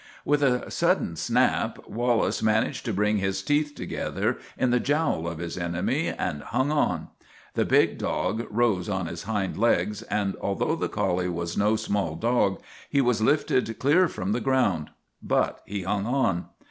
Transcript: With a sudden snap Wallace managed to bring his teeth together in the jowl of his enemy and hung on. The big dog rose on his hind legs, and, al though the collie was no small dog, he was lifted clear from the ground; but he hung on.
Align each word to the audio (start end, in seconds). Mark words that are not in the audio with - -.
With 0.25 0.41
a 0.41 0.71
sudden 0.71 1.15
snap 1.15 1.87
Wallace 1.87 2.41
managed 2.41 2.85
to 2.85 2.91
bring 2.93 3.17
his 3.17 3.43
teeth 3.43 3.75
together 3.75 4.39
in 4.57 4.71
the 4.71 4.79
jowl 4.79 5.27
of 5.27 5.37
his 5.37 5.59
enemy 5.59 6.07
and 6.07 6.41
hung 6.41 6.71
on. 6.71 7.09
The 7.53 7.65
big 7.65 7.99
dog 7.99 8.47
rose 8.49 8.89
on 8.89 9.05
his 9.05 9.25
hind 9.29 9.59
legs, 9.59 10.01
and, 10.01 10.35
al 10.43 10.55
though 10.55 10.75
the 10.75 10.89
collie 10.89 11.29
was 11.29 11.55
no 11.55 11.75
small 11.75 12.15
dog, 12.15 12.61
he 12.89 12.99
was 12.99 13.21
lifted 13.21 13.77
clear 13.77 14.07
from 14.07 14.31
the 14.31 14.41
ground; 14.41 14.89
but 15.21 15.61
he 15.67 15.83
hung 15.83 16.07
on. 16.07 16.45